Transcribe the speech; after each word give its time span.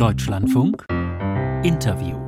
Deutschlandfunk 0.00 0.86
Interview 1.62 2.18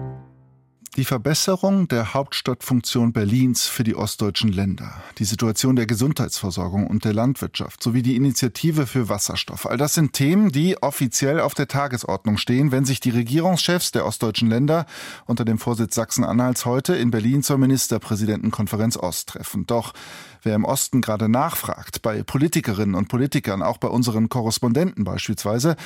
die 0.98 1.06
Verbesserung 1.06 1.88
der 1.88 2.12
Hauptstadtfunktion 2.12 3.14
Berlins 3.14 3.66
für 3.66 3.82
die 3.82 3.96
ostdeutschen 3.96 4.52
Länder, 4.52 5.02
die 5.16 5.24
Situation 5.24 5.74
der 5.74 5.86
Gesundheitsversorgung 5.86 6.86
und 6.86 7.06
der 7.06 7.14
Landwirtschaft 7.14 7.82
sowie 7.82 8.02
die 8.02 8.14
Initiative 8.14 8.86
für 8.86 9.08
Wasserstoff. 9.08 9.64
All 9.64 9.78
das 9.78 9.94
sind 9.94 10.12
Themen, 10.12 10.52
die 10.52 10.76
offiziell 10.82 11.40
auf 11.40 11.54
der 11.54 11.66
Tagesordnung 11.66 12.36
stehen, 12.36 12.72
wenn 12.72 12.84
sich 12.84 13.00
die 13.00 13.08
Regierungschefs 13.08 13.90
der 13.92 14.04
ostdeutschen 14.04 14.50
Länder 14.50 14.84
unter 15.24 15.46
dem 15.46 15.56
Vorsitz 15.56 15.94
Sachsen-Anhalts 15.94 16.66
heute 16.66 16.94
in 16.94 17.10
Berlin 17.10 17.42
zur 17.42 17.56
Ministerpräsidentenkonferenz 17.56 18.98
Ost 18.98 19.30
treffen. 19.30 19.66
Doch 19.66 19.94
wer 20.42 20.56
im 20.56 20.66
Osten 20.66 21.00
gerade 21.00 21.30
nachfragt, 21.30 22.02
bei 22.02 22.22
Politikerinnen 22.22 22.94
und 22.94 23.08
Politikern, 23.08 23.62
auch 23.62 23.78
bei 23.78 23.88
unseren 23.88 24.28
Korrespondenten 24.28 25.04
beispielsweise, 25.04 25.76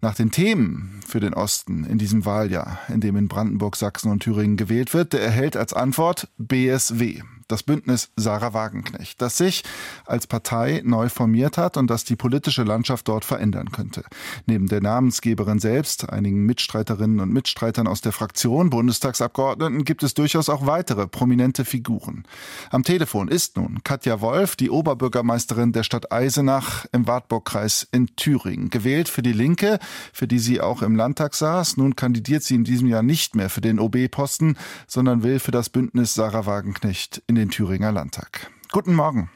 nach 0.00 0.14
den 0.14 0.30
Themen 0.30 1.00
für 1.06 1.20
den 1.20 1.34
Osten 1.34 1.84
in 1.84 1.98
diesem 1.98 2.24
Wahljahr, 2.24 2.78
in 2.88 3.00
dem 3.00 3.16
in 3.16 3.28
Brandenburg, 3.28 3.76
Sachsen 3.76 4.10
und 4.10 4.22
Thüringen 4.22 4.56
gewählt 4.56 4.94
wird, 4.94 5.12
der 5.12 5.22
erhält 5.22 5.56
als 5.56 5.72
Antwort 5.72 6.28
BSW 6.38 7.22
das 7.48 7.62
Bündnis 7.62 8.10
Sarah 8.16 8.54
Wagenknecht, 8.54 9.20
das 9.20 9.36
sich 9.36 9.64
als 10.06 10.26
Partei 10.26 10.82
neu 10.84 11.08
formiert 11.08 11.58
hat 11.58 11.76
und 11.76 11.88
das 11.88 12.04
die 12.04 12.16
politische 12.16 12.62
Landschaft 12.62 13.08
dort 13.08 13.24
verändern 13.24 13.70
könnte. 13.70 14.04
Neben 14.46 14.66
der 14.66 14.80
Namensgeberin 14.80 15.58
selbst, 15.58 16.08
einigen 16.10 16.44
Mitstreiterinnen 16.46 17.20
und 17.20 17.32
Mitstreitern 17.32 17.86
aus 17.86 18.00
der 18.00 18.12
Fraktion, 18.12 18.70
Bundestagsabgeordneten, 18.70 19.84
gibt 19.84 20.02
es 20.02 20.14
durchaus 20.14 20.48
auch 20.48 20.66
weitere 20.66 21.06
prominente 21.06 21.64
Figuren. 21.64 22.24
Am 22.70 22.82
Telefon 22.82 23.28
ist 23.28 23.56
nun 23.56 23.82
Katja 23.84 24.20
Wolf, 24.20 24.56
die 24.56 24.70
Oberbürgermeisterin 24.70 25.72
der 25.72 25.82
Stadt 25.82 26.12
Eisenach 26.12 26.86
im 26.92 27.06
Wartburgkreis 27.06 27.86
in 27.92 28.14
Thüringen, 28.16 28.70
gewählt 28.70 29.08
für 29.08 29.22
die 29.22 29.32
Linke, 29.32 29.78
für 30.12 30.26
die 30.26 30.38
sie 30.38 30.60
auch 30.60 30.82
im 30.82 30.96
Landtag 30.96 31.34
saß. 31.34 31.76
Nun 31.76 31.96
kandidiert 31.96 32.42
sie 32.42 32.54
in 32.54 32.64
diesem 32.64 32.88
Jahr 32.88 33.02
nicht 33.02 33.36
mehr 33.36 33.50
für 33.50 33.60
den 33.60 33.78
OB-Posten, 33.78 34.56
sondern 34.86 35.22
will 35.22 35.38
für 35.38 35.50
das 35.50 35.68
Bündnis 35.68 36.14
Sarah 36.14 36.46
Wagenknecht 36.46 37.22
in 37.26 37.33
den 37.34 37.50
Thüringer 37.50 37.92
Landtag. 37.92 38.50
Guten 38.72 38.94
Morgen. 38.94 39.30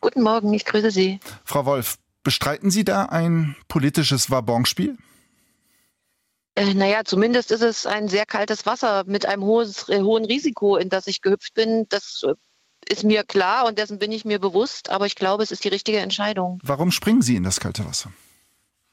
Guten 0.00 0.22
Morgen, 0.22 0.52
ich 0.52 0.64
grüße 0.64 0.90
Sie. 0.90 1.20
Frau 1.44 1.64
Wolf, 1.64 1.96
bestreiten 2.22 2.70
Sie 2.70 2.84
da 2.84 3.04
ein 3.06 3.56
politisches 3.68 4.30
Wabonspiel? 4.30 4.96
Äh, 6.54 6.74
naja, 6.74 7.02
zumindest 7.04 7.50
ist 7.50 7.62
es 7.62 7.86
ein 7.86 8.08
sehr 8.08 8.26
kaltes 8.26 8.66
Wasser 8.66 9.04
mit 9.06 9.26
einem 9.26 9.42
hohes, 9.42 9.88
äh, 9.88 10.00
hohen 10.00 10.24
Risiko, 10.24 10.76
in 10.76 10.88
das 10.88 11.06
ich 11.06 11.22
gehüpft 11.22 11.54
bin. 11.54 11.86
Das 11.88 12.22
äh, 12.26 12.34
ist 12.88 13.04
mir 13.04 13.24
klar 13.24 13.66
und 13.66 13.78
dessen 13.78 13.98
bin 13.98 14.12
ich 14.12 14.24
mir 14.24 14.38
bewusst, 14.38 14.90
aber 14.90 15.06
ich 15.06 15.14
glaube, 15.14 15.42
es 15.42 15.50
ist 15.50 15.64
die 15.64 15.68
richtige 15.68 15.98
Entscheidung. 15.98 16.60
Warum 16.62 16.90
springen 16.90 17.22
Sie 17.22 17.36
in 17.36 17.44
das 17.44 17.60
kalte 17.60 17.86
Wasser? 17.86 18.12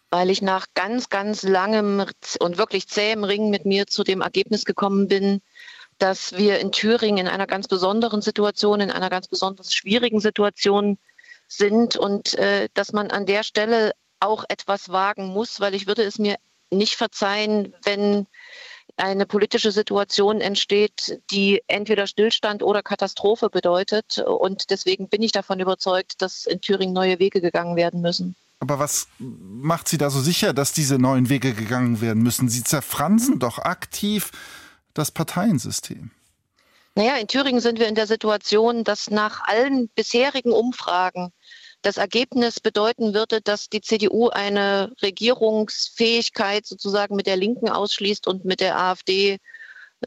Weil 0.10 0.30
ich 0.30 0.42
nach 0.42 0.68
ganz, 0.74 1.10
ganz 1.10 1.44
langem 1.44 2.06
und 2.40 2.58
wirklich 2.58 2.88
zähem 2.88 3.24
Ringen 3.24 3.50
mit 3.50 3.66
mir 3.66 3.88
zu 3.88 4.04
dem 4.04 4.22
Ergebnis 4.22 4.66
gekommen 4.66 5.08
bin, 5.08 5.42
dass 6.00 6.36
wir 6.36 6.60
in 6.60 6.72
Thüringen 6.72 7.18
in 7.18 7.28
einer 7.28 7.48
ganz 7.48 7.68
besonderen 7.68 8.22
Situation, 8.22 8.82
in 8.82 8.92
einer 8.92 9.10
ganz 9.10 9.28
besonders 9.28 9.74
schwierigen 9.74 10.20
Situation 10.20 10.98
sind 11.48 11.96
und 11.96 12.36
äh, 12.36 12.70
dass 12.74 12.94
man 12.94 13.12
an 13.12 13.26
der 13.26 13.44
Stelle 13.44 13.94
auch 14.20 14.44
etwas 14.50 14.90
wagen 14.90 15.28
muss, 15.28 15.60
weil 15.60 15.76
ich 15.76 15.88
würde 15.88 16.04
es 16.04 16.20
mir 16.20 16.38
nicht 16.72 16.96
verzeihen, 16.96 17.74
wenn 17.84 18.28
eine 18.98 19.26
politische 19.26 19.72
Situation 19.72 20.42
entsteht, 20.42 21.22
die 21.32 21.62
entweder 21.68 22.06
Stillstand 22.06 22.64
oder 22.64 22.84
Katastrophe 22.84 23.50
bedeutet. 23.50 24.20
Und 24.20 24.70
deswegen 24.70 25.08
bin 25.08 25.22
ich 25.22 25.32
davon 25.32 25.60
überzeugt, 25.60 26.22
dass 26.22 26.46
in 26.46 26.60
Thüringen 26.62 26.94
neue 26.94 27.20
Wege 27.20 27.40
gegangen 27.42 27.76
werden 27.76 28.02
müssen. 28.02 28.36
Aber 28.60 28.78
was 28.78 29.08
macht 29.20 29.88
Sie 29.88 29.98
da 29.98 30.10
so 30.10 30.20
sicher, 30.20 30.54
dass 30.54 30.74
diese 30.74 31.00
neuen 31.00 31.30
Wege 31.30 31.54
gegangen 31.54 32.02
werden 32.02 32.22
müssen? 32.22 32.50
Sie 32.50 32.64
zerfransen 32.64 33.40
doch 33.40 33.58
aktiv 33.60 34.32
das 34.94 35.12
Parteiensystem? 35.12 36.12
Naja, 36.96 37.16
in 37.18 37.28
Thüringen 37.28 37.62
sind 37.62 37.80
wir 37.80 37.88
in 37.88 37.96
der 37.96 38.08
Situation, 38.08 38.84
dass 38.84 39.10
nach 39.10 39.44
allen 39.46 39.88
bisherigen 39.90 40.52
Umfragen 40.52 41.32
das 41.82 41.98
Ergebnis 41.98 42.60
bedeuten 42.60 43.14
würde, 43.14 43.42
dass 43.42 43.70
die 43.70 43.82
CDU 43.82 44.30
eine 44.30 44.92
Regierungsfähigkeit 45.02 46.66
sozusagen 46.66 47.16
mit 47.16 47.26
der 47.26 47.38
Linken 47.38 47.70
ausschließt 47.70 48.28
und 48.28 48.44
mit 48.44 48.60
der 48.60 48.78
AfD, 48.78 49.40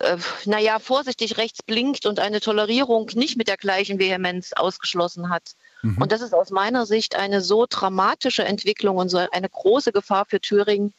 äh, 0.01 0.17
naja, 0.45 0.79
vorsichtig 0.79 1.39
rechts 1.39 1.63
blinkt 1.63 2.05
und 2.05 2.19
eine 2.19 2.41
Tolerierung 2.41 3.11
nicht 3.15 3.37
mit 3.39 3.49
der 3.49 3.57
gleichen 3.57 3.99
Vehemenz 3.99 4.53
ausgeschlossen 4.53 5.31
hat. 5.31 5.53
Mhm. 5.83 5.97
Und 5.99 6.13
das 6.13 6.21
ist 6.21 6.35
aus 6.35 6.51
meiner 6.51 6.85
Sicht 6.85 7.17
eine 7.17 7.41
so 7.41 7.67
dramatische 7.69 8.45
Entwicklung 8.45 8.99
und 8.99 9.09
so 9.09 9.17
eine 9.17 9.49
große 9.49 9.93
Gefahr 9.93 10.27
für 10.27 10.41
Thüringen, 10.41 10.93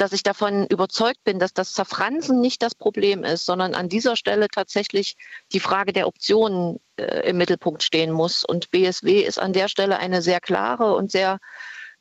dass 0.00 0.14
ich 0.14 0.22
davon 0.22 0.66
überzeugt 0.66 1.22
bin, 1.24 1.38
dass 1.38 1.52
das 1.52 1.74
Zerfransen 1.74 2.40
nicht 2.40 2.62
das 2.62 2.74
Problem 2.74 3.22
ist, 3.22 3.44
sondern 3.44 3.74
an 3.74 3.90
dieser 3.90 4.16
Stelle 4.16 4.48
tatsächlich 4.48 5.18
die 5.52 5.60
Frage 5.60 5.92
der 5.92 6.06
Optionen 6.06 6.80
äh, 6.96 7.28
im 7.28 7.36
Mittelpunkt 7.36 7.82
stehen 7.82 8.10
muss. 8.10 8.42
Und 8.42 8.70
BSW 8.70 9.20
ist 9.20 9.38
an 9.38 9.52
der 9.52 9.68
Stelle 9.68 9.98
eine 9.98 10.22
sehr 10.22 10.40
klare 10.40 10.94
und 10.94 11.10
sehr 11.10 11.38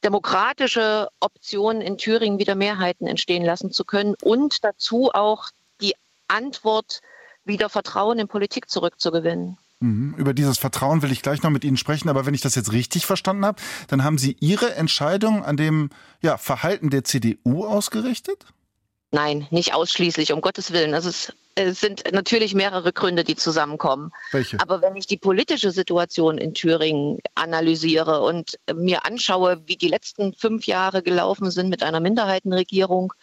demokratische 0.02 1.10
Option, 1.20 1.82
in 1.82 1.98
Thüringen 1.98 2.40
wieder 2.40 2.56
Mehrheiten 2.56 3.06
entstehen 3.06 3.44
lassen 3.44 3.70
zu 3.70 3.84
können 3.84 4.16
und 4.22 4.64
dazu 4.64 5.12
auch 5.14 5.50
die 5.82 5.94
Antwort, 6.30 7.02
wieder 7.44 7.68
Vertrauen 7.68 8.18
in 8.18 8.30
Politik 8.30 8.70
zurückzugewinnen. 8.70 9.58
Mhm. 9.80 10.14
Über 10.18 10.34
dieses 10.34 10.58
Vertrauen 10.58 11.02
will 11.02 11.12
ich 11.12 11.22
gleich 11.22 11.42
noch 11.42 11.50
mit 11.50 11.64
Ihnen 11.64 11.78
sprechen, 11.78 12.10
aber 12.10 12.26
wenn 12.26 12.34
ich 12.34 12.42
das 12.42 12.56
jetzt 12.56 12.72
richtig 12.74 13.06
verstanden 13.06 13.46
habe, 13.46 13.62
dann 13.88 14.04
haben 14.04 14.18
Sie 14.18 14.36
Ihre 14.40 14.76
Entscheidung 14.76 15.44
an 15.44 15.58
dem 15.58 15.90
ja, 16.22 16.38
Verhalten 16.38 16.90
der 16.90 17.06
CDU 17.06 17.66
ausgerichtet? 17.66 18.46
Nein, 19.12 19.48
nicht 19.50 19.74
ausschließlich, 19.74 20.34
um 20.34 20.42
Gottes 20.42 20.72
Willen. 20.72 20.94
Also 20.94 21.10
es, 21.10 21.34
es 21.56 21.80
sind 21.80 22.04
natürlich 22.12 22.54
mehrere 22.54 22.94
Gründe, 22.94 23.24
die 23.24 23.36
zusammenkommen. 23.36 24.12
Welche? 24.32 24.60
Aber 24.60 24.82
wenn 24.82 24.96
ich 24.96 25.08
die 25.08 25.18
politische 25.18 25.72
Situation 25.72 26.38
in 26.38 26.54
Thüringen 26.54 27.18
analysiere 27.34 28.22
und 28.22 28.60
mir 28.76 29.06
anschaue, 29.06 29.64
wie 29.66 29.78
die 29.78 29.88
letzten 29.88 30.34
fünf 30.34 30.68
Jahre 30.68 31.02
gelaufen 31.02 31.50
sind 31.50 31.70
mit 31.70 31.82
einer 31.82 32.02
Minderheitenregierung 32.02 33.14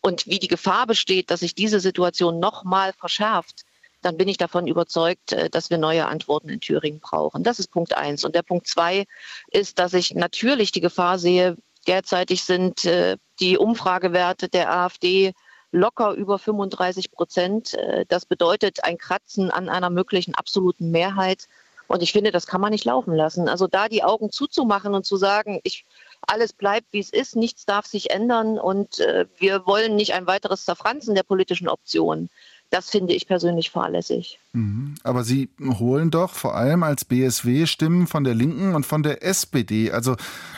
und 0.00 0.26
wie 0.26 0.38
die 0.38 0.48
Gefahr 0.48 0.86
besteht, 0.86 1.30
dass 1.30 1.40
sich 1.40 1.54
diese 1.54 1.80
Situation 1.80 2.40
nochmal 2.40 2.94
verschärft, 2.94 3.64
dann 4.04 4.16
bin 4.16 4.28
ich 4.28 4.36
davon 4.36 4.66
überzeugt, 4.66 5.32
äh, 5.32 5.50
dass 5.50 5.70
wir 5.70 5.78
neue 5.78 6.06
Antworten 6.06 6.48
in 6.48 6.60
Thüringen 6.60 7.00
brauchen. 7.00 7.42
Das 7.42 7.58
ist 7.58 7.70
Punkt 7.70 7.96
eins. 7.96 8.24
Und 8.24 8.34
der 8.34 8.42
Punkt 8.42 8.66
zwei 8.66 9.04
ist, 9.50 9.78
dass 9.78 9.94
ich 9.94 10.14
natürlich 10.14 10.72
die 10.72 10.80
Gefahr 10.80 11.18
sehe, 11.18 11.56
derzeitig 11.86 12.44
sind 12.44 12.84
äh, 12.84 13.16
die 13.40 13.58
Umfragewerte 13.58 14.48
der 14.48 14.72
AfD 14.72 15.32
locker 15.70 16.12
über 16.12 16.38
35 16.38 17.10
Prozent. 17.10 17.74
Äh, 17.74 18.04
das 18.08 18.26
bedeutet 18.26 18.84
ein 18.84 18.98
Kratzen 18.98 19.50
an 19.50 19.68
einer 19.68 19.90
möglichen 19.90 20.34
absoluten 20.34 20.90
Mehrheit. 20.90 21.48
Und 21.86 22.02
ich 22.02 22.12
finde, 22.12 22.30
das 22.30 22.46
kann 22.46 22.60
man 22.60 22.70
nicht 22.70 22.84
laufen 22.86 23.14
lassen. 23.14 23.48
Also 23.48 23.66
da 23.66 23.88
die 23.88 24.04
Augen 24.04 24.30
zuzumachen 24.30 24.94
und 24.94 25.04
zu 25.04 25.16
sagen, 25.16 25.60
ich, 25.64 25.84
alles 26.26 26.52
bleibt, 26.52 26.86
wie 26.92 27.00
es 27.00 27.10
ist, 27.10 27.36
nichts 27.36 27.66
darf 27.66 27.86
sich 27.86 28.10
ändern 28.10 28.58
und 28.58 29.00
äh, 29.00 29.26
wir 29.36 29.66
wollen 29.66 29.94
nicht 29.94 30.14
ein 30.14 30.26
weiteres 30.26 30.64
Zerfranzen 30.64 31.14
der 31.14 31.24
politischen 31.24 31.68
Optionen. 31.68 32.30
Das 32.74 32.90
finde 32.90 33.14
ich 33.14 33.28
persönlich 33.28 33.70
fahrlässig. 33.70 34.40
Mhm. 34.52 34.96
Aber 35.04 35.22
Sie 35.22 35.48
holen 35.60 36.10
doch 36.10 36.32
vor 36.32 36.56
allem 36.56 36.82
als 36.82 37.04
BSW 37.04 37.66
Stimmen 37.66 38.08
von 38.08 38.24
der 38.24 38.34
Linken 38.34 38.74
und 38.74 38.84
von 38.84 39.04
der 39.04 39.22
SPD. 39.22 39.92
Also 39.92 40.16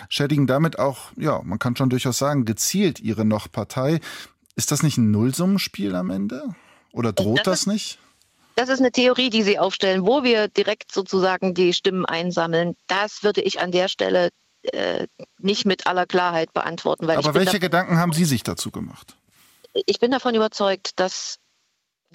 schädigen 0.09 0.47
damit 0.47 0.78
auch, 0.78 1.12
ja, 1.16 1.43
man 1.44 1.59
kann 1.59 1.76
schon 1.76 1.91
durchaus 1.91 2.16
sagen, 2.16 2.47
gezielt 2.47 3.00
Ihre 3.00 3.26
noch 3.26 3.53
Partei. 3.53 4.00
Ist 4.55 4.72
das 4.72 4.82
nicht 4.82 4.97
ein 4.97 5.10
Nullsummenspiel 5.10 5.94
am 5.94 6.09
Ende? 6.09 6.55
Oder 6.91 7.12
droht 7.12 7.41
das, 7.41 7.65
das 7.65 7.66
nicht? 7.66 7.99
Das 8.55 8.71
ist 8.71 8.81
eine 8.81 8.93
Theorie, 8.93 9.28
die 9.28 9.43
Sie 9.43 9.59
aufstellen, 9.59 10.06
wo 10.06 10.25
wir 10.25 10.49
direkt 10.49 10.93
sozusagen 10.93 11.53
die 11.53 11.75
Stimmen 11.75 12.06
einsammeln. 12.06 12.76
Das 12.87 13.25
würde 13.25 13.43
ich 13.43 13.60
an 13.60 13.72
der 13.72 13.88
Stelle 13.88 14.31
äh, 14.62 15.06
nicht 15.37 15.66
mit 15.66 15.87
aller 15.87 16.06
Klarheit 16.06 16.55
beantworten. 16.55 17.10
Aber 17.10 17.34
welche 17.34 17.60
Gedanken 17.60 17.99
haben 17.99 18.15
Sie 18.15 18.25
sich 18.25 18.43
dazu 18.43 18.71
gemacht? 18.71 19.19
Ich 19.84 20.00
bin 20.00 20.11
davon 20.11 20.35
überzeugt, 20.35 20.99
dass 20.99 21.41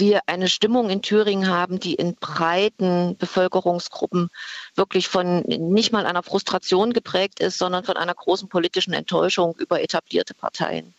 wir 0.01 0.24
eine 0.25 0.50
Stimmung 0.50 0.89
in 0.89 1.01
Thüringen 1.01 1.48
haben, 1.48 1.80
die 1.80 1.94
in 1.94 2.15
breiten 2.15 3.15
Bevölkerungsgruppen 3.18 4.30
wirklich 4.75 5.07
von 5.07 5.44
nicht 5.44 5.94
mal 5.94 6.06
einer 6.06 6.24
Frustration 6.24 6.92
geprägt 6.92 7.39
ist, 7.39 7.57
sondern 7.57 7.86
von 7.86 7.95
einer 7.95 8.13
großen 8.13 8.50
politischen 8.50 8.92
Enttäuschung 8.92 9.56
über 9.56 9.81
etablierte 9.81 10.33
Parteien. 10.33 10.94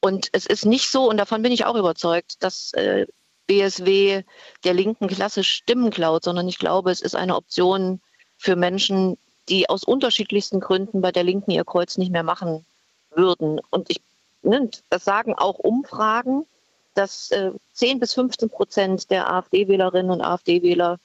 Und 0.00 0.28
es 0.32 0.44
ist 0.44 0.66
nicht 0.66 0.90
so, 0.90 1.08
und 1.08 1.16
davon 1.16 1.42
bin 1.42 1.52
ich 1.52 1.64
auch 1.64 1.76
überzeugt, 1.76 2.42
dass 2.42 2.74
äh, 2.74 3.06
BSW 3.46 4.24
der 4.64 4.74
linken 4.74 5.06
Klasse 5.06 5.44
Stimmen 5.44 5.90
klaut, 5.90 6.24
sondern 6.24 6.48
ich 6.48 6.58
glaube, 6.58 6.90
es 6.90 7.00
ist 7.00 7.14
eine 7.14 7.36
Option 7.36 8.00
für 8.36 8.56
Menschen, 8.56 9.16
die 9.48 9.68
aus 9.68 9.84
unterschiedlichsten 9.84 10.60
Gründen 10.60 11.00
bei 11.00 11.12
der 11.12 11.22
Linken 11.22 11.52
ihr 11.52 11.64
Kreuz 11.64 11.96
nicht 11.98 12.12
mehr 12.12 12.22
machen 12.24 12.66
würden. 13.10 13.60
Und 13.70 13.90
ich, 13.90 14.00
ne, 14.42 14.68
das 14.90 15.04
sagen 15.04 15.34
auch 15.36 15.58
Umfragen, 15.58 16.46
dass 16.94 17.30
äh, 17.30 17.52
10 17.72 18.00
bis 18.00 18.14
15 18.14 18.50
Prozent 18.50 19.10
der 19.10 19.32
AfD-Wählerinnen 19.32 20.10
und 20.10 20.20
AfD-Wähler 20.20 20.98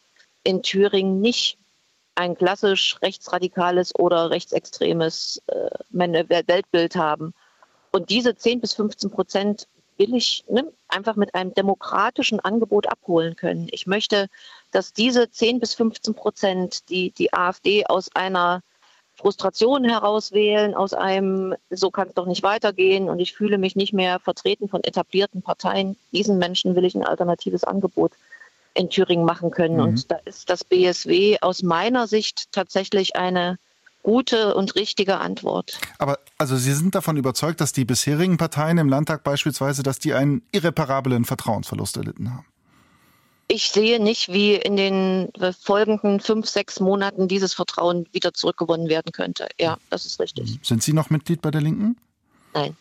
in 0.44 0.64
Thüringen 0.64 1.22
nicht 1.22 1.58
ein 2.16 2.36
klassisch 2.36 2.98
rechtsradikales 3.02 3.94
oder 3.96 4.32
rechtsextremes 4.32 5.42
äh, 5.48 5.70
Weltbild 5.92 6.96
haben. 6.96 7.34
Und 7.92 8.10
diese 8.10 8.36
10 8.36 8.62
bis 8.62 8.74
15 8.74 9.12
Prozent 9.12 9.68
billig 9.98 10.44
ne, 10.48 10.72
einfach 10.88 11.16
mit 11.16 11.36
einem 11.36 11.54
demokratischen 11.54 12.40
Angebot 12.40 12.88
abholen 12.88 13.36
können. 13.36 13.68
Ich 13.72 13.88
möchte, 13.88 14.28
dass 14.72 14.94
diese 14.94 15.30
10 15.30 15.60
bis 15.60 15.74
15 15.74 16.14
Prozent, 16.14 16.90
die 16.90 17.12
die 17.12 17.34
AfD 17.34 17.86
aus 17.86 18.10
einer 18.16 18.62
Frustration 19.18 19.84
herauswählen, 19.84 20.76
aus 20.76 20.94
einem, 20.94 21.56
so 21.70 21.90
kann 21.90 22.08
es 22.08 22.14
doch 22.14 22.28
nicht 22.28 22.44
weitergehen 22.44 23.10
und 23.10 23.20
ich 23.20 23.34
fühle 23.34 23.58
mich 23.58 23.76
nicht 23.76 23.94
mehr 23.94 24.20
vertreten 24.20 24.70
von 24.70 24.84
etablierten 24.84 25.42
Parteien. 25.42 25.98
Diesen 26.12 26.38
Menschen 26.38 26.76
will 26.76 26.86
ich 26.86 26.96
ein 26.96 27.04
alternatives 27.04 27.64
Angebot 27.64 28.12
in 28.76 28.90
Thüringen 28.90 29.26
machen 29.26 29.50
können. 29.50 29.76
Mhm. 29.76 29.82
Und 29.82 30.12
da 30.12 30.18
ist 30.26 30.50
das 30.50 30.64
BSW 30.64 31.38
aus 31.42 31.64
meiner 31.64 32.08
Sicht 32.08 32.52
tatsächlich 32.52 33.16
eine 33.16 33.58
gute 34.04 34.56
und 34.56 34.76
richtige 34.76 35.18
Antwort. 35.18 35.80
Aber 35.98 36.20
also 36.38 36.56
Sie 36.56 36.74
sind 36.74 36.96
davon 36.96 37.18
überzeugt, 37.18 37.60
dass 37.60 37.74
die 37.74 37.86
bisherigen 37.86 38.38
Parteien 38.38 38.78
im 38.78 38.88
Landtag 38.88 39.24
beispielsweise, 39.24 39.84
dass 39.84 40.00
die 40.00 40.14
einen 40.14 40.44
irreparablen 40.52 41.26
Vertrauensverlust 41.26 41.98
erlitten 41.98 42.32
haben? 42.32 42.46
Ich 43.50 43.70
sehe 43.70 44.02
nicht, 44.04 44.28
wie 44.28 44.56
in 44.56 44.76
den 44.76 45.30
folgenden 45.62 46.20
fünf, 46.20 46.48
sechs 46.48 46.80
Monaten 46.80 47.28
dieses 47.28 47.54
Vertrauen 47.54 48.06
wieder 48.12 48.34
zurückgewonnen 48.34 48.90
werden 48.90 49.14
könnte. 49.14 49.48
Ja, 49.58 49.78
das 49.90 50.06
ist 50.06 50.20
richtig. 50.20 50.60
Sind 50.64 50.84
Sie 50.84 50.92
noch 50.92 51.10
Mitglied 51.10 51.42
bei 51.42 51.52
der 51.52 51.62
Linken? 51.62 51.96
Nein. 52.54 52.76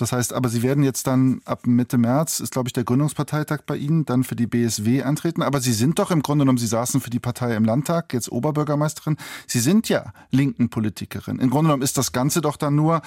Das 0.00 0.12
heißt, 0.12 0.32
aber 0.32 0.48
Sie 0.48 0.62
werden 0.62 0.82
jetzt 0.82 1.06
dann 1.06 1.42
ab 1.44 1.66
Mitte 1.66 1.98
März, 1.98 2.40
ist 2.40 2.52
glaube 2.52 2.70
ich 2.70 2.72
der 2.72 2.84
Gründungsparteitag 2.84 3.60
bei 3.66 3.76
Ihnen, 3.76 4.06
dann 4.06 4.24
für 4.24 4.34
die 4.34 4.46
BSW 4.46 5.02
antreten. 5.02 5.42
Aber 5.42 5.60
Sie 5.60 5.74
sind 5.74 5.98
doch 5.98 6.10
im 6.10 6.22
Grunde 6.22 6.44
genommen, 6.44 6.56
Sie 6.56 6.66
saßen 6.66 7.02
für 7.02 7.10
die 7.10 7.20
Partei 7.20 7.54
im 7.54 7.66
Landtag, 7.66 8.14
jetzt 8.14 8.32
Oberbürgermeisterin. 8.32 9.18
Sie 9.46 9.60
sind 9.60 9.90
ja 9.90 10.14
linken 10.30 10.70
Politikerin. 10.70 11.38
Im 11.38 11.50
Grunde 11.50 11.68
genommen 11.68 11.82
ist 11.82 11.98
das 11.98 12.12
Ganze 12.12 12.40
doch 12.40 12.56
dann 12.56 12.74
nur, 12.74 13.02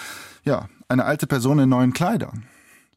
ja, 0.46 0.70
eine 0.88 1.06
alte 1.06 1.26
Person 1.26 1.58
in 1.58 1.70
neuen 1.70 1.94
Kleidern. 1.94 2.44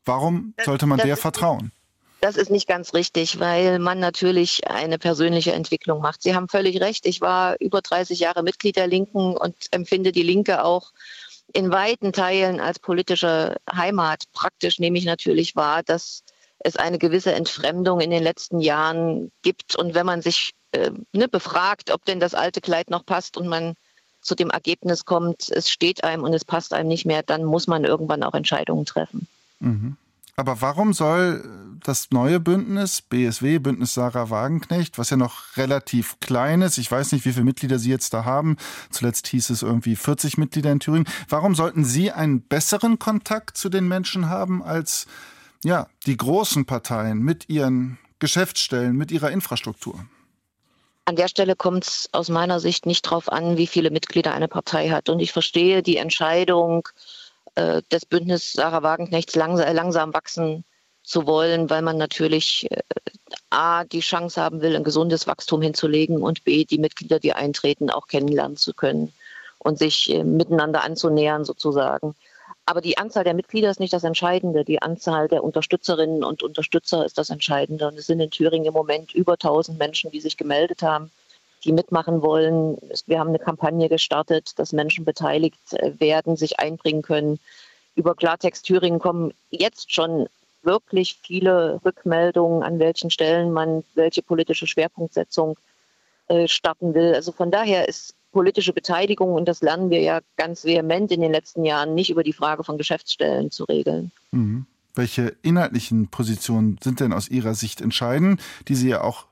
Warum 0.05 0.53
sollte 0.63 0.85
man 0.85 0.99
das 0.99 1.07
der 1.07 1.17
vertrauen? 1.17 1.73
Das 2.21 2.37
ist 2.37 2.51
nicht 2.51 2.67
ganz 2.67 2.95
richtig, 2.95 3.39
weil 3.41 3.79
man 3.79 4.01
natürlich 4.01 4.69
eine 4.69 4.99
persönliche 4.99 5.53
Entwicklung 5.53 6.01
macht. 6.01 6.23
Sie 6.23 6.35
haben 6.35 6.49
völlig 6.49 6.81
recht. 6.81 7.07
Ich 7.07 7.21
war 7.21 7.57
über 7.61 7.83
30 7.83 8.19
Jahre 8.19 8.43
Mitglied 8.43 8.77
der 8.77 8.87
Linken 8.87 9.37
und 9.37 9.55
empfinde 9.71 10.13
die 10.13 10.23
Linke 10.23 10.65
auch 10.65 10.93
in 11.53 11.71
weiten 11.71 12.13
Teilen 12.13 12.59
als 12.59 12.79
politische 12.79 13.57
Heimat. 13.73 14.25
Praktisch 14.33 14.79
nehme 14.79 14.99
ich 14.99 15.05
natürlich 15.05 15.57
wahr, 15.57 15.83
dass 15.83 16.23
es 16.59 16.77
eine 16.77 16.99
gewisse 16.99 17.33
Entfremdung 17.33 18.01
in 18.01 18.11
den 18.11 18.23
letzten 18.23 18.61
Jahren 18.61 19.31
gibt. 19.43 19.77
Und 19.77 19.95
wenn 19.95 20.07
man 20.07 20.23
sich 20.23 20.55
äh, 20.73 20.91
ne, 21.13 21.29
befragt, 21.29 21.91
ob 21.91 22.05
denn 22.07 22.19
das 22.19 22.35
alte 22.35 22.61
Kleid 22.61 22.91
noch 22.91 23.05
passt 23.05 23.37
und 23.37 23.47
man 23.47 23.75
zu 24.21 24.35
dem 24.35 24.51
Ergebnis 24.51 25.05
kommt, 25.05 25.51
es 25.51 25.71
steht 25.71 26.03
einem 26.03 26.25
und 26.25 26.35
es 26.35 26.45
passt 26.45 26.73
einem 26.73 26.89
nicht 26.89 27.07
mehr, 27.07 27.23
dann 27.23 27.45
muss 27.45 27.67
man 27.67 27.85
irgendwann 27.85 28.23
auch 28.23 28.35
Entscheidungen 28.35 28.85
treffen. 28.85 29.29
Mhm. 29.61 29.97
Aber 30.39 30.61
warum 30.61 30.93
soll 30.93 31.43
das 31.83 32.11
neue 32.11 32.41
Bündnis, 32.41 33.01
BSW, 33.01 33.59
Bündnis 33.59 33.95
Sarah 33.95 34.29
Wagenknecht, 34.29 34.99
was 34.99 35.09
ja 35.09 35.17
noch 35.17 35.57
relativ 35.57 36.21
klein 36.21 36.61
ist, 36.61 36.77
ich 36.77 36.91
weiß 36.91 37.13
nicht, 37.13 37.25
wie 37.25 37.33
viele 37.33 37.45
Mitglieder 37.45 37.79
Sie 37.79 37.91
jetzt 37.91 38.13
da 38.13 38.27
haben, 38.27 38.59
zuletzt 38.91 39.29
hieß 39.29 39.49
es 39.49 39.63
irgendwie 39.63 39.97
40 39.97 40.37
Mitglieder 40.37 40.71
in 40.73 40.81
Thüringen, 40.81 41.09
warum 41.31 41.55
sollten 41.55 41.85
Sie 41.85 42.13
einen 42.13 42.43
besseren 42.43 42.99
Kontakt 42.99 43.57
zu 43.57 43.71
den 43.71 43.89
Menschen 43.89 44.29
haben 44.29 44.63
als 44.63 45.07
ja, 45.65 45.87
die 46.05 46.19
großen 46.19 46.67
Parteien 46.67 47.21
mit 47.21 47.49
ihren 47.49 47.99
Geschäftsstellen, 48.19 48.95
mit 48.95 49.11
ihrer 49.11 49.31
Infrastruktur? 49.31 50.05
An 51.07 51.17
der 51.17 51.29
Stelle 51.29 51.57
kommt 51.57 51.87
es 51.87 52.09
aus 52.13 52.29
meiner 52.29 52.61
Sicht 52.61 52.85
nicht 52.85 53.07
darauf 53.07 53.31
an, 53.31 53.57
wie 53.57 53.69
viele 53.69 53.91
Mitglieder 53.91 54.35
eine 54.35 54.49
Partei 54.49 54.91
hat. 54.91 55.09
Und 55.09 55.21
ich 55.21 55.33
verstehe 55.33 55.83
die 55.83 55.99
Entscheidung, 55.99 56.89
äh, 57.57 57.83
des 57.91 58.07
Bündnisses 58.07 58.53
Sarah 58.53 58.83
Wagenknechts 58.83 59.35
langsam, 59.35 59.75
langsam 59.75 60.15
wachsen 60.15 60.65
zu 61.03 61.27
wollen, 61.27 61.71
weil 61.71 61.83
man 61.83 61.97
natürlich 61.99 62.71
äh, 62.71 62.83
A, 63.51 63.85
die 63.85 64.01
Chance 64.01 64.41
haben 64.41 64.61
will, 64.61 64.77
ein 64.77 64.85
gesundes 64.85 65.27
Wachstum 65.27 65.63
hinzulegen 65.63 66.23
und 66.23 66.45
B, 66.45 66.65
die 66.65 66.79
Mitglieder, 66.79 67.19
die 67.19 67.33
eintreten, 67.33 67.91
auch 67.91 68.07
kennenlernen 68.07 68.57
zu 68.57 68.75
können 68.75 69.13
und 69.59 69.79
sich 69.79 70.13
äh, 70.13 70.23
miteinander 70.23 70.85
anzunähern 70.85 71.45
sozusagen. 71.45 72.15
Aber 72.67 72.81
die 72.81 72.99
Anzahl 72.99 73.25
der 73.25 73.35
Mitglieder 73.35 73.71
ist 73.71 73.81
nicht 73.81 73.93
das 73.93 74.05
Entscheidende. 74.05 74.65
Die 74.65 74.83
Anzahl 74.83 75.29
der 75.29 75.45
Unterstützerinnen 75.45 76.25
und 76.25 76.43
Unterstützer 76.43 77.07
ist 77.07 77.17
das 77.17 77.31
Entscheidende. 77.31 77.87
Und 77.87 77.97
es 77.97 78.07
sind 78.07 78.21
in 78.21 78.31
Thüringen 78.31 78.67
im 78.67 78.75
Moment 78.75 79.15
über 79.15 79.35
1000 79.35 79.79
Menschen, 79.79 80.11
die 80.11 80.21
sich 80.21 80.37
gemeldet 80.37 80.83
haben 80.83 81.13
die 81.67 81.73
mitmachen 81.73 82.23
wollen. 82.23 82.79
Wir 83.07 83.19
haben 83.19 83.29
eine 83.29 83.39
Kampagne 83.39 83.89
gestartet, 83.89 84.59
dass 84.59 84.73
Menschen 84.73 85.05
beteiligt 85.05 85.73
äh, 85.73 85.99
werden, 85.99 86.37
sich 86.37 86.61
einbringen 86.61 87.03
können. 87.03 87.39
Über 87.95 88.15
Klartext 88.15 88.65
Thüringen 88.65 88.99
kommen 88.99 89.33
jetzt 89.51 89.93
schon 89.93 90.29
wirklich 90.63 91.19
viele 91.23 91.81
Rückmeldungen, 91.85 92.63
an 92.63 92.79
welchen 92.79 93.11
Stellen 93.11 93.53
man 93.53 93.85
welche 93.95 94.23
politische 94.23 94.67
Schwerpunktsetzung 94.67 95.57
äh, 96.29 96.49
starten 96.49 96.95
will. 96.95 97.15
Also 97.15 97.33
von 97.33 97.51
daher 97.51 97.89
ist 97.89 98.15
politische 98.33 98.73
Beteiligung, 98.73 99.33
und 99.33 99.47
das 99.47 99.63
lernen 99.63 99.91
wir 99.91 100.01
ja 100.01 100.21
ganz 100.37 100.65
vehement 100.65 101.11
in 101.11 101.21
den 101.23 101.33
letzten 101.33 101.65
Jahren, 101.65 101.95
nicht 101.95 102.11
über 102.11 102.23
die 102.23 102.35
Frage 102.35 102.65
von 102.65 102.77
Geschäftsstellen 102.77 103.51
zu 103.51 103.65
regeln. 103.65 104.11
Mhm. 104.31 104.67
Welche 104.95 105.37
inhaltlichen 105.43 106.09
Positionen 106.09 106.79
sind 106.83 107.01
denn 107.01 107.13
aus 107.13 107.29
Ihrer 107.29 107.55
Sicht 107.55 107.81
entscheidend, 107.81 108.41
die 108.69 108.75
Sie 108.75 108.89
ja 108.89 109.03
auch 109.03 109.27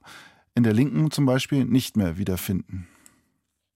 in 0.54 0.62
der 0.62 0.72
Linken 0.72 1.10
zum 1.10 1.26
Beispiel 1.26 1.64
nicht 1.64 1.96
mehr 1.96 2.16
wiederfinden? 2.16 2.88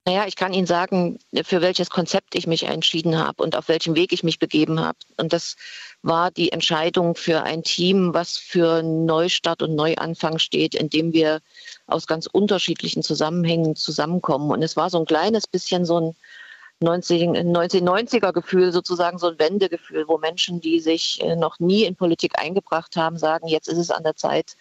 Naja, 0.08 0.24
ich 0.26 0.36
kann 0.36 0.54
Ihnen 0.54 0.66
sagen, 0.66 1.18
für 1.44 1.60
welches 1.60 1.90
Konzept 1.90 2.34
ich 2.34 2.46
mich 2.46 2.62
entschieden 2.62 3.18
habe 3.18 3.42
und 3.42 3.54
auf 3.54 3.68
welchem 3.68 3.94
Weg 3.94 4.14
ich 4.14 4.24
mich 4.24 4.38
begeben 4.38 4.80
habe. 4.80 4.96
Und 5.18 5.34
das 5.34 5.56
war 6.00 6.30
die 6.30 6.50
Entscheidung 6.50 7.14
für 7.14 7.42
ein 7.42 7.62
Team, 7.62 8.14
was 8.14 8.38
für 8.38 8.82
Neustart 8.82 9.60
und 9.60 9.74
Neuanfang 9.74 10.38
steht, 10.38 10.74
indem 10.74 11.12
wir 11.12 11.40
aus 11.86 12.06
ganz 12.06 12.26
unterschiedlichen 12.26 13.02
Zusammenhängen 13.02 13.76
zusammenkommen. 13.76 14.50
Und 14.50 14.62
es 14.62 14.76
war 14.76 14.88
so 14.88 14.98
ein 14.98 15.04
kleines 15.04 15.46
bisschen 15.46 15.84
so 15.84 16.00
ein 16.00 16.16
1990er 16.82 18.32
Gefühl, 18.32 18.72
sozusagen 18.72 19.18
so 19.18 19.28
ein 19.28 19.38
Wendegefühl, 19.38 20.08
wo 20.08 20.16
Menschen, 20.16 20.62
die 20.62 20.80
sich 20.80 21.20
äh, 21.20 21.36
noch 21.36 21.58
nie 21.58 21.84
in 21.84 21.96
Politik 21.96 22.38
eingebracht 22.38 22.96
haben, 22.96 23.18
sagen, 23.18 23.48
jetzt 23.48 23.68
ist 23.68 23.78
es 23.78 23.90
an 23.90 24.04
der 24.04 24.16
Zeit, 24.16 24.56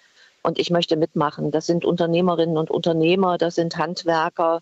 und 0.48 0.58
ich 0.60 0.72
möchte 0.72 0.96
mitmachen. 0.96 1.52
Das 1.52 1.66
sind 1.66 1.84
Unternehmerinnen 1.84 2.58
und 2.58 2.72
Unternehmer, 2.72 3.38
das 3.38 3.56
sind 3.56 3.78
Handwerker, 3.78 4.62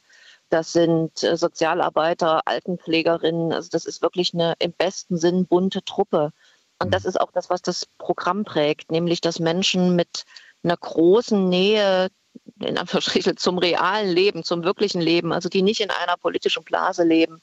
das 0.49 0.73
sind 0.73 1.23
äh, 1.23 1.37
Sozialarbeiter, 1.37 2.41
Altenpflegerinnen. 2.45 3.53
Also 3.53 3.69
das 3.71 3.85
ist 3.85 4.01
wirklich 4.01 4.33
eine 4.33 4.55
im 4.57 4.73
besten 4.73 5.17
Sinn 5.17 5.45
bunte 5.45 5.83
Truppe. 5.83 6.31
Und 6.79 6.91
das 6.91 7.03
mhm. 7.03 7.09
ist 7.09 7.21
auch 7.21 7.31
das, 7.31 7.51
was 7.51 7.61
das 7.61 7.85
Programm 7.99 8.45
prägt, 8.45 8.91
nämlich 8.91 9.21
dass 9.21 9.39
Menschen 9.39 9.95
mit 9.95 10.25
einer 10.63 10.75
großen 10.75 11.47
Nähe 11.47 12.09
in 12.59 12.79
Anführungsstrichen 12.79 13.37
zum 13.37 13.59
realen 13.59 14.09
Leben, 14.09 14.43
zum 14.43 14.63
wirklichen 14.63 15.01
Leben, 15.01 15.31
also 15.31 15.49
die 15.49 15.61
nicht 15.61 15.81
in 15.81 15.91
einer 15.91 16.17
politischen 16.17 16.63
Blase 16.63 17.03
leben, 17.03 17.41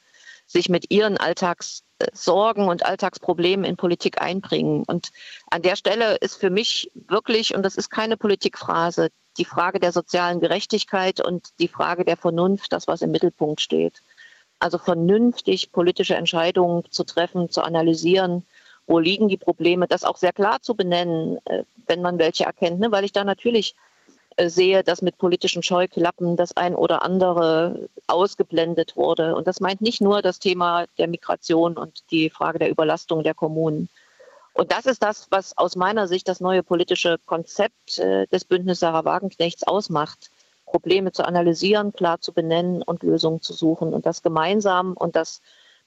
sich 0.53 0.69
mit 0.69 0.91
ihren 0.91 1.17
Alltagssorgen 1.17 2.69
und 2.69 2.85
Alltagsproblemen 2.85 3.65
in 3.65 3.77
Politik 3.77 4.21
einbringen. 4.21 4.85
Und 4.87 5.11
an 5.51 5.63
der 5.63 5.77
Stelle 5.77 6.17
ist 6.17 6.37
für 6.37 6.51
mich 6.51 6.91
wirklich, 6.95 7.55
und 7.55 7.63
das 7.63 7.77
ist 7.77 7.91
keine 7.91 8.17
Politikphrase, 8.17 9.09
die 9.39 9.47
Frage 9.47 9.81
der 9.81 9.93
sozialen 9.93 10.41
Gerechtigkeit 10.41 11.25
und 11.25 11.49
die 11.59 11.69
Frage 11.69 12.05
der 12.05 12.19
Vernunft, 12.19 12.73
das, 12.73 12.87
was 12.87 13.01
im 13.01 13.11
Mittelpunkt 13.11 13.61
steht. 13.61 14.03
Also 14.59 14.79
vernünftig 14.79 15.73
politische 15.73 16.15
Entscheidungen 16.15 16.85
zu 16.91 17.05
treffen, 17.05 17.51
zu 17.51 17.63
analysieren, 17.63 18.45
wo 18.87 18.99
liegen 18.99 19.29
die 19.29 19.39
Probleme, 19.39 19.89
das 19.89 20.05
auch 20.05 20.19
sehr 20.19 20.33
klar 20.33 20.61
zu 20.61 20.75
benennen, 20.75 21.39
äh, 21.47 21.65
wenn 21.87 22.03
man 22.03 22.19
welche 22.19 22.45
erkennt, 22.45 22.79
ne? 22.79 22.93
weil 22.93 23.05
ich 23.05 23.13
da 23.13 23.25
natürlich 23.25 23.75
äh, 23.75 23.92
sehe, 24.41 24.83
dass 24.83 25.03
mit 25.03 25.19
politischen 25.19 25.63
Scheuklappen 25.63 26.37
das 26.37 26.57
ein 26.57 26.75
oder 26.75 27.03
andere 27.03 27.89
ausgeblendet 28.07 28.97
wurde. 28.97 29.35
Und 29.35 29.47
das 29.47 29.61
meint 29.61 29.81
nicht 29.81 30.01
nur 30.01 30.23
das 30.23 30.39
Thema 30.39 30.87
der 30.99 31.09
Migration 31.09 31.77
und 31.77 32.11
die 32.11 32.31
Frage 32.31 32.59
der 32.59 32.71
Überlastung 32.71 33.23
der 33.23 33.35
Kommunen. 33.35 33.89
Und 34.55 34.71
das 34.73 34.87
ist 34.87 35.03
das, 35.03 35.29
was 35.31 35.57
aus 35.57 35.77
meiner 35.77 36.09
Sicht 36.09 36.29
das 36.29 36.41
neue 36.41 36.63
politische 36.63 37.19
Konzept 37.25 37.99
äh, 37.99 38.27
des 38.27 38.45
Bündnisses 38.45 38.81
Sarah 38.81 39.05
Wagenknechts 39.05 39.63
ausmacht. 39.63 40.31
Probleme 40.67 41.13
zu 41.13 41.25
analysieren, 41.25 41.93
klar 41.93 42.21
zu 42.21 42.33
benennen 42.33 42.83
und 42.83 43.03
Lösungen 43.03 43.43
zu 43.43 43.53
suchen. 43.53 43.93
Und 43.93 44.07
das 44.07 44.23
gemeinsam 44.23 44.95
und 44.95 45.17
das 45.17 45.43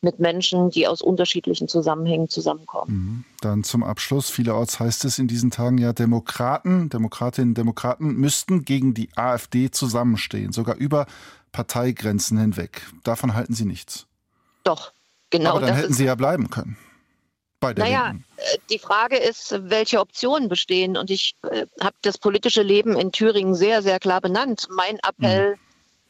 mit 0.06 0.20
Menschen, 0.20 0.70
die 0.70 0.88
aus 0.88 1.02
unterschiedlichen 1.02 1.68
Zusammenhängen 1.68 2.30
zusammenkommen. 2.30 2.94
Mhm. 2.94 3.24
Dann 3.42 3.64
zum 3.66 3.84
Abschluss. 3.84 4.30
Vielerorts 4.30 4.80
heißt 4.80 5.04
es 5.04 5.20
in 5.20 5.28
diesen 5.28 5.52
Tagen 5.52 5.78
ja, 5.78 5.92
Demokraten, 5.92 6.90
Demokratinnen 6.90 7.50
und 7.50 7.58
Demokraten 7.58 8.16
müssten 8.16 8.64
gegen 8.64 8.94
die 8.94 9.10
AfD 9.16 9.72
zusammenstehen, 9.72 10.54
sogar 10.54 10.76
über 10.76 11.08
Parteigrenzen 11.52 12.38
hinweg. 12.38 12.84
Davon 13.04 13.34
halten 13.34 13.54
Sie 13.54 13.66
nichts. 13.66 14.06
Doch, 14.64 14.94
genau. 15.30 15.58
Aber 15.58 15.62
dann 15.62 15.76
hätten 15.76 15.94
Sie 15.94 16.06
ja 16.06 16.16
bleiben 16.16 16.50
können. 16.50 16.78
Bei 17.60 17.74
der 17.74 17.86
naja, 17.86 18.08
Linken. 18.08 18.26
Äh, 18.38 18.58
die 18.70 18.80
Frage 18.80 19.18
ist, 19.18 19.56
welche 19.64 20.00
Optionen 20.00 20.50
bestehen. 20.50 20.98
Und 20.98 21.10
ich 21.10 21.36
äh, 21.50 21.66
habe 21.82 21.96
das 22.04 22.18
politische 22.18 22.62
Leben 22.62 22.96
in 22.96 23.12
Thüringen 23.12 23.56
sehr, 23.56 23.82
sehr 23.82 24.00
klar 24.00 24.22
benannt. 24.22 24.68
Mein 24.70 25.00
Appell 25.00 25.56
mhm 25.56 25.65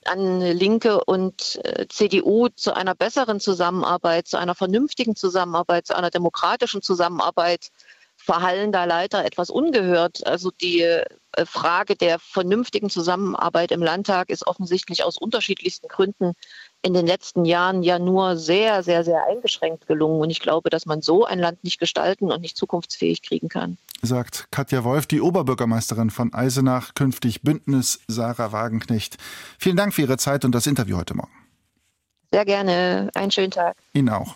an 0.07 0.41
Linke 0.41 1.03
und 1.03 1.59
äh, 1.63 1.87
CDU 1.87 2.49
zu 2.49 2.75
einer 2.75 2.95
besseren 2.95 3.39
Zusammenarbeit, 3.39 4.27
zu 4.27 4.37
einer 4.37 4.55
vernünftigen 4.55 5.15
Zusammenarbeit, 5.15 5.87
zu 5.87 5.95
einer 5.95 6.09
demokratischen 6.09 6.81
Zusammenarbeit 6.81 7.71
verhallen 8.17 8.71
da 8.71 8.85
leider 8.85 9.25
etwas 9.25 9.49
ungehört. 9.49 10.25
Also 10.25 10.51
die 10.51 10.81
äh, 10.81 11.05
Frage 11.45 11.95
der 11.95 12.19
vernünftigen 12.19 12.89
Zusammenarbeit 12.89 13.71
im 13.71 13.83
Landtag 13.83 14.29
ist 14.29 14.47
offensichtlich 14.47 15.03
aus 15.03 15.17
unterschiedlichsten 15.17 15.87
Gründen 15.87 16.33
in 16.81 16.93
den 16.93 17.07
letzten 17.07 17.45
Jahren 17.45 17.83
ja 17.83 17.99
nur 17.99 18.37
sehr, 18.37 18.83
sehr, 18.83 19.03
sehr 19.03 19.25
eingeschränkt 19.25 19.87
gelungen. 19.87 20.21
Und 20.21 20.29
ich 20.29 20.39
glaube, 20.39 20.69
dass 20.69 20.85
man 20.85 21.01
so 21.01 21.25
ein 21.25 21.39
Land 21.39 21.63
nicht 21.63 21.79
gestalten 21.79 22.31
und 22.31 22.41
nicht 22.41 22.57
zukunftsfähig 22.57 23.21
kriegen 23.21 23.49
kann. 23.49 23.77
Sagt 24.01 24.47
Katja 24.51 24.83
Wolf, 24.83 25.05
die 25.07 25.21
Oberbürgermeisterin 25.21 26.09
von 26.09 26.33
Eisenach, 26.33 26.93
künftig 26.95 27.41
Bündnis 27.41 27.99
Sarah 28.07 28.51
Wagenknecht. 28.51 29.17
Vielen 29.57 29.77
Dank 29.77 29.93
für 29.93 30.01
Ihre 30.01 30.17
Zeit 30.17 30.45
und 30.45 30.53
das 30.53 30.67
Interview 30.67 30.97
heute 30.97 31.15
Morgen. 31.15 31.31
Sehr 32.31 32.45
gerne. 32.45 33.09
Einen 33.15 33.31
schönen 33.31 33.51
Tag. 33.51 33.77
Ihnen 33.93 34.09
auch. 34.09 34.35